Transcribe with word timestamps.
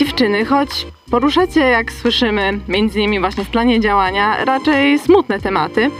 Dziewczyny, 0.00 0.44
choć 0.44 0.86
poruszacie, 1.10 1.60
jak 1.60 1.92
słyszymy, 1.92 2.60
między 2.68 2.98
innymi 2.98 3.20
właśnie 3.20 3.44
w 3.44 3.48
planie 3.48 3.80
działania, 3.80 4.44
raczej 4.44 4.98
smutne 4.98 5.40
tematy, 5.40 5.90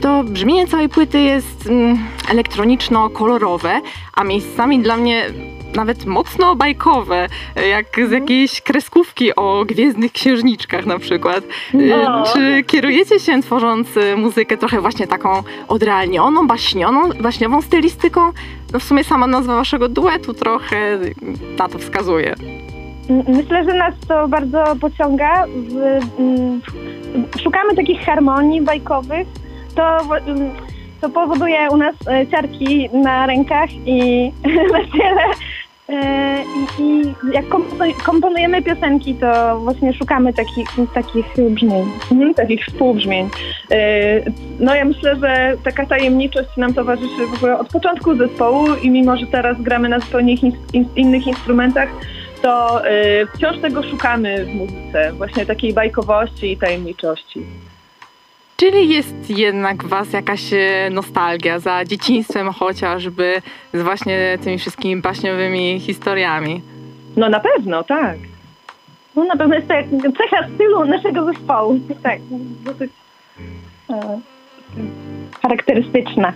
to 0.00 0.24
brzmienie 0.24 0.66
całej 0.66 0.88
płyty 0.88 1.20
jest 1.20 1.66
mm, 1.66 1.98
elektroniczno-kolorowe, 2.28 3.80
a 4.14 4.24
miejscami 4.24 4.80
dla 4.80 4.96
mnie 4.96 5.26
nawet 5.74 6.06
mocno 6.06 6.56
bajkowe, 6.56 7.28
jak 7.70 7.86
z 8.08 8.10
jakiejś 8.10 8.60
kreskówki 8.60 9.36
o 9.36 9.64
gwiezdnych 9.64 10.12
księżniczkach 10.12 10.86
na 10.86 10.98
przykład. 10.98 11.44
Y, 11.74 12.08
O. 12.08 12.24
Czy 12.32 12.64
kierujecie 12.66 13.20
się 13.20 13.42
tworząc 13.42 13.96
y, 13.96 14.16
muzykę 14.16 14.56
trochę 14.56 14.80
właśnie 14.80 15.06
taką 15.06 15.42
odrealnioną, 15.68 16.46
baśnioną, 16.46 17.08
baśniową 17.20 17.62
stylistyką? 17.62 18.32
No 18.72 18.78
w 18.78 18.84
sumie 18.84 19.04
sama 19.04 19.26
nazwa 19.26 19.54
waszego 19.54 19.88
duetu 19.88 20.34
trochę 20.34 20.98
na 21.58 21.68
to 21.68 21.78
wskazuje. 21.78 22.34
Myślę, 23.08 23.64
że 23.64 23.74
nas 23.74 23.94
to 24.08 24.28
bardzo 24.28 24.64
pociąga. 24.80 25.44
Szukamy 27.42 27.74
takich 27.76 28.00
harmonii 28.00 28.62
bajkowych. 28.62 29.26
To, 29.74 29.98
to 31.00 31.08
powoduje 31.08 31.58
u 31.70 31.76
nas 31.76 31.94
e, 32.08 32.26
ciarki 32.26 32.88
na 32.92 33.26
rękach 33.26 33.70
i 33.86 34.30
na 34.72 34.78
ciele. 34.98 35.22
E, 35.88 36.38
I, 36.42 36.82
I 36.82 37.02
jak 37.32 37.44
komponuj- 37.44 38.02
komponujemy 38.04 38.62
piosenki, 38.62 39.14
to 39.14 39.60
właśnie 39.60 39.92
szukamy 39.92 40.32
takich, 40.32 40.68
takich 40.94 41.26
brzmień. 41.50 41.84
Mhm, 42.12 42.34
takich 42.34 42.64
współbrzmień. 42.64 43.28
E, 43.70 44.20
No 44.60 44.74
ja 44.74 44.84
myślę, 44.84 45.16
że 45.16 45.56
taka 45.64 45.86
tajemniczość 45.86 46.48
nam 46.56 46.74
towarzyszy 46.74 47.26
w 47.32 47.34
ogóle 47.36 47.58
od 47.58 47.68
początku 47.68 48.14
zespołu 48.16 48.66
i 48.82 48.90
mimo, 48.90 49.16
że 49.16 49.26
teraz 49.26 49.62
gramy 49.62 49.88
na 49.88 49.98
zupełnie 50.00 50.34
in, 50.34 50.52
in, 50.72 50.84
innych 50.96 51.26
instrumentach, 51.26 51.88
to 52.44 52.86
e, 52.86 53.26
wciąż 53.26 53.58
tego 53.58 53.82
szukamy 53.82 54.44
w 54.44 54.54
muzyce, 54.54 55.12
właśnie 55.12 55.46
takiej 55.46 55.72
bajkowości 55.72 56.52
i 56.52 56.56
tajemniczości. 56.56 57.42
Czyli 58.56 58.88
jest 58.88 59.30
jednak 59.30 59.84
w 59.84 59.88
was 59.88 60.12
jakaś 60.12 60.52
e, 60.52 60.90
nostalgia 60.90 61.58
za 61.58 61.84
dzieciństwem 61.84 62.52
chociażby, 62.52 63.42
z 63.74 63.82
właśnie 63.82 64.38
tymi 64.44 64.58
wszystkimi 64.58 65.02
baśniowymi 65.02 65.80
historiami. 65.80 66.62
No 67.16 67.28
na 67.28 67.40
pewno, 67.40 67.84
tak. 67.84 68.16
No 69.16 69.24
na 69.24 69.36
pewno 69.36 69.54
jest 69.54 69.68
to 69.68 69.74
jak 69.74 69.86
cecha 69.90 70.48
stylu 70.54 70.84
naszego 70.84 71.24
zespołu. 71.24 71.80
Tak, 72.02 72.20
dosyć 72.64 72.92
e, 73.90 74.20
charakterystyczna. 75.42 76.32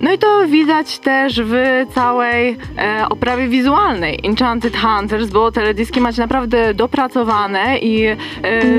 No 0.00 0.12
i 0.12 0.18
to 0.18 0.46
widać 0.48 0.98
też 0.98 1.40
w 1.44 1.54
całej 1.94 2.56
e, 2.78 3.08
oprawie 3.08 3.48
wizualnej 3.48 4.20
Enchanted 4.24 4.76
Hunters, 4.76 5.30
bo 5.30 5.52
teledyski 5.52 6.00
macie 6.00 6.22
naprawdę 6.22 6.74
dopracowane 6.74 7.78
i 7.78 8.04
e, 8.06 8.16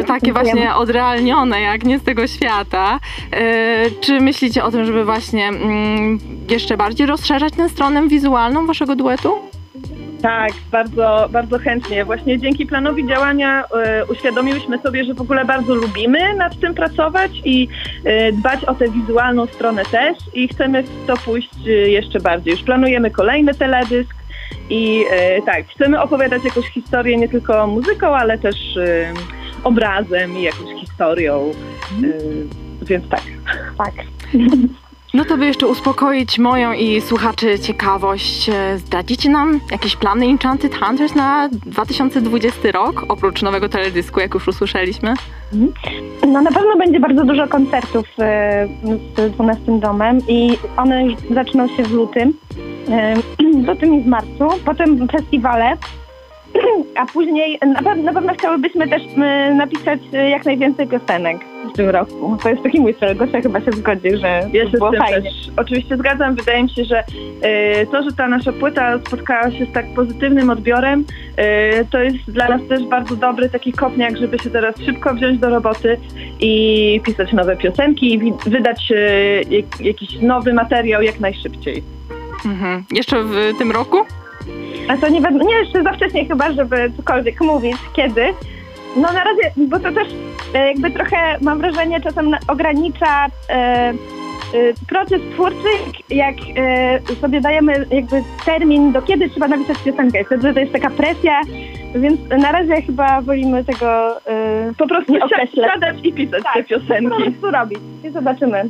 takie 0.04 0.34
właśnie 0.34 0.76
odrealnione, 0.76 1.62
jak 1.62 1.84
nie 1.84 2.00
z 2.00 2.04
tego 2.04 2.28
świata. 2.28 3.00
E, 3.32 3.92
czy 4.02 4.22
myślicie 4.22 4.64
o 4.64 4.72
tym, 4.72 4.86
żeby 4.86 5.06
właśnie 5.06 5.48
mm, 5.48 6.20
jeszcze 6.50 6.78
bardziej 6.78 7.08
rozszerzać 7.08 7.54
tę 7.54 7.70
stronę 7.70 8.08
wizualną 8.08 8.66
waszego 8.68 8.96
duetu? 8.96 9.57
Tak, 10.22 10.52
bardzo, 10.72 11.30
bardzo 11.32 11.60
chętnie. 11.60 12.06
Właśnie 12.06 12.40
dzięki 12.40 12.66
planowi 12.66 13.08
działania 13.08 13.64
e, 13.66 14.06
uświadomiłyśmy 14.06 14.80
sobie, 14.80 15.04
że 15.04 15.14
w 15.14 15.22
ogóle 15.22 15.46
bardzo 15.46 15.76
lubimy 15.76 16.36
nad 16.36 16.60
tym 16.60 16.74
pracować 16.74 17.32
i 17.46 17.68
e, 18.04 18.32
dbać 18.32 18.66
o 18.66 18.76
tę 18.76 18.90
wizualną 18.90 19.46
stronę 19.46 19.84
też 19.86 20.18
i 20.34 20.48
chcemy 20.48 20.84
w 20.84 21.06
to 21.08 21.18
pójść 21.18 21.68
e, 21.68 21.72
jeszcze 21.72 22.20
bardziej. 22.20 22.52
Już 22.52 22.64
planujemy 22.64 23.12
kolejny 23.12 23.54
teledysk 23.54 24.16
i 24.70 25.06
e, 25.12 25.42
tak, 25.42 25.68
chcemy 25.68 26.02
opowiadać 26.02 26.44
jakąś 26.44 26.66
historię 26.66 27.18
nie 27.18 27.30
tylko 27.30 27.68
muzyką, 27.68 28.16
ale 28.16 28.38
też 28.38 28.56
obrazem 29.64 30.38
i 30.38 30.42
jakąś 30.42 30.80
historią. 30.80 31.52
Więc 32.82 33.10
tak. 33.10 33.24
Tak. 33.78 33.94
No 35.14 35.26
to 35.26 35.38
by 35.38 35.46
jeszcze 35.46 35.68
uspokoić 35.68 36.40
moją 36.40 36.74
i 36.74 37.02
słuchaczy 37.02 37.60
ciekawość. 37.60 38.50
e, 38.50 38.78
Zdradzicie 38.78 39.30
nam 39.30 39.60
jakieś 39.72 39.96
plany 39.96 40.26
Enchanted 40.26 40.76
Hunters 40.76 41.16
na 41.16 41.50
2020 41.50 42.72
rok, 42.72 43.06
oprócz 43.10 43.42
nowego 43.42 43.70
teledysku, 43.70 44.20
jak 44.20 44.34
już 44.34 44.48
usłyszeliśmy? 44.48 45.14
No 46.28 46.42
na 46.42 46.52
pewno 46.52 46.78
będzie 46.78 47.00
bardzo 47.00 47.24
dużo 47.26 47.48
koncertów 47.48 48.06
e, 48.20 48.68
z 49.18 49.32
12 49.32 49.80
domem 49.80 50.20
i 50.28 50.58
one 50.78 51.06
już 51.06 51.16
zaczną 51.34 51.68
się 51.68 51.84
w 51.84 51.92
lutym. 51.92 52.34
E, 52.90 53.16
w 53.64 53.68
lutym 53.68 53.94
i 53.94 54.02
w 54.02 54.08
marcu. 54.08 54.48
Potem 54.66 55.08
festiwale. 55.08 55.78
A 56.98 57.06
później 57.06 57.60
na, 57.68 57.82
pe- 57.82 58.04
na 58.04 58.14
pewno 58.14 58.34
chciałybyśmy 58.34 58.88
też 58.88 59.02
napisać 59.56 60.00
e, 60.14 60.30
jak 60.30 60.46
najwięcej 60.46 60.88
piosenek 60.88 61.38
w 61.74 61.78
tym 61.78 61.90
roku. 61.90 62.38
To 62.44 62.50
jest 62.50 62.64
taki 62.64 62.80
mój 62.82 62.96
cel. 62.96 63.16
Gosia 63.18 63.42
chyba 63.42 63.62
się 63.62 63.72
zgodzi, 63.72 64.18
że 64.22 64.42
Ja 64.54 64.64
się 64.66 64.78
było 64.78 64.90
z 64.90 64.92
tym 64.92 65.02
fajnie. 65.02 65.22
też 65.22 65.34
oczywiście 65.58 65.98
zgadzam. 65.98 66.36
Wydaje 66.36 66.64
mi 66.64 66.70
się, 66.70 66.86
że 66.86 67.04
e, 67.42 67.86
to, 67.86 68.04
że 68.04 68.10
ta 68.18 68.28
nasza 68.28 68.52
płyta 68.54 69.00
spotkała 69.08 69.52
się 69.52 69.66
z 69.66 69.72
tak 69.74 69.86
pozytywnym 69.96 70.50
odbiorem, 70.50 71.06
e, 71.38 71.86
to 71.86 72.00
jest 72.00 72.18
dla 72.32 72.48
nas 72.50 72.62
też 72.70 72.84
bardzo 72.86 73.16
dobry 73.16 73.50
taki 73.50 73.72
kopniak, 73.74 74.18
żeby 74.18 74.40
się 74.40 74.50
teraz 74.50 74.76
szybko 74.86 75.14
wziąć 75.14 75.40
do 75.40 75.50
roboty 75.50 75.98
i 76.40 77.02
pisać 77.06 77.34
nowe 77.34 77.56
piosenki 77.58 78.14
i 78.14 78.20
wi- 78.20 78.34
wydać 78.46 78.92
jak, 79.50 79.66
jakiś 79.82 80.22
nowy 80.22 80.54
materiał 80.54 81.02
jak 81.02 81.20
najszybciej. 81.20 81.84
Mhm. 82.46 82.84
Jeszcze 82.92 83.24
w 83.24 83.58
tym 83.60 83.72
roku? 83.72 83.98
A 84.88 84.98
to 84.98 85.10
nie, 85.10 85.22
wiadomo- 85.22 85.46
nie 85.46 85.56
jeszcze 85.56 85.84
za 85.84 85.94
wcześnie 85.94 86.26
chyba, 86.26 86.52
żeby 86.52 86.92
cokolwiek 86.98 87.42
mówić, 87.42 87.76
kiedy. 87.96 88.22
No 88.96 89.02
na 89.14 89.24
razie, 89.24 89.52
bo 89.58 89.80
to 89.80 89.92
też 89.92 90.08
e, 90.54 90.68
jakby 90.68 90.92
trochę 90.92 91.38
mam 91.42 91.60
wrażenie 91.60 92.02
czasem 92.02 92.32
ogranicza 92.48 93.26
e, 93.26 93.50
e, 93.54 93.94
proces 94.90 95.22
twórczy, 95.34 95.68
jak 96.10 96.36
e, 97.10 97.16
sobie 97.22 97.42
dajemy 97.42 97.86
jakby 97.92 98.24
termin, 98.46 98.92
do 98.92 99.02
kiedy 99.02 99.30
trzeba 99.30 99.48
napisać 99.48 99.78
piosenkę. 99.86 100.24
Wtedy 100.26 100.54
to 100.54 100.60
jest 100.60 100.72
taka 100.74 100.90
presja, 100.90 101.42
więc 101.96 102.20
na 102.30 102.52
razie 102.52 102.82
chyba 102.82 103.22
wolimy 103.22 103.64
tego 103.64 104.18
e, 104.28 104.72
Po 104.78 104.88
prostu 104.88 105.14
Nie 105.14 105.20
siadać 105.56 105.98
i 106.04 106.14
pisać 106.14 106.44
Tak, 106.44 106.54
te 106.54 106.64
po 106.64 106.70
piosenki. 106.70 107.24
prostu 107.24 107.52
robić. 107.52 107.80
I 108.04 108.10
zobaczymy. 108.10 108.64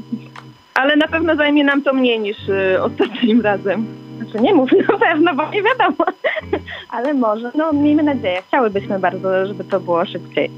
Ale 0.75 0.95
na 0.95 1.07
pewno 1.07 1.35
zajmie 1.35 1.63
nam 1.63 1.81
to 1.81 1.93
mniej 1.93 2.19
niż 2.19 2.37
e, 2.49 2.83
ostatnim 2.83 3.41
razem. 3.41 3.85
Znaczy 4.37 4.43
nie 4.43 4.55
mów 4.55 4.71
na 4.89 4.97
pewno, 4.97 5.35
bo 5.35 5.49
nie 5.49 5.63
wiadomo. 5.63 6.05
Ale 6.89 7.13
może, 7.13 7.51
no 7.55 7.73
miejmy 7.73 8.03
nadzieję. 8.03 8.41
Chciałybyśmy 8.47 8.99
bardzo, 8.99 9.45
żeby 9.45 9.63
to 9.63 9.79
było 9.79 10.05
szybciej. 10.05 10.51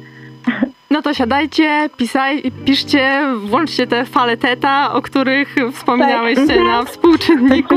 No 0.91 1.01
to 1.01 1.13
siadajcie, 1.13 1.89
pisaj, 1.97 2.43
piszcie, 2.65 3.21
włączcie 3.37 3.87
te 3.87 4.05
fale 4.05 4.37
teta, 4.37 4.93
o 4.93 5.01
których 5.01 5.55
wspominałyście 5.73 6.63
na 6.63 6.83
współczynniku 6.89 7.75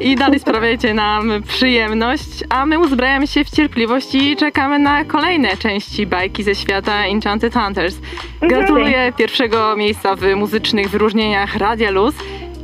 i 0.00 0.16
dalej 0.16 0.40
sprawiajcie 0.40 0.94
nam 0.94 1.42
przyjemność, 1.48 2.44
a 2.48 2.66
my 2.66 2.78
uzbrajamy 2.78 3.26
się 3.26 3.44
w 3.44 3.50
cierpliwość 3.50 4.14
i 4.14 4.36
czekamy 4.36 4.78
na 4.78 5.04
kolejne 5.04 5.56
części 5.56 6.06
bajki 6.06 6.42
ze 6.42 6.54
świata 6.54 7.06
Enchanted 7.06 7.54
Hunters. 7.54 7.96
Gratuluję 8.40 9.12
pierwszego 9.16 9.76
miejsca 9.76 10.16
w 10.16 10.34
muzycznych 10.36 10.90
wyróżnieniach 10.90 11.56
Radia 11.56 11.90
Luz 11.90 12.14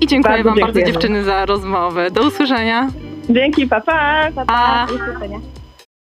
i 0.01 0.07
dziękuję 0.07 0.35
Bardzo 0.35 0.51
wam 0.51 0.59
bardzo 0.59 0.67
dziękujemy. 0.81 0.93
dziewczyny 0.93 1.25
za 1.25 1.47
rozmowę. 1.47 2.11
Do 2.11 2.23
usłyszenia. 2.23 2.89
Dzięki, 3.31 3.67
pa, 3.67 3.81
pa! 3.81 4.29
Pa, 4.35 4.45
Pa. 4.45 4.87
Do 4.89 4.95
usłyszenia. 4.95 5.39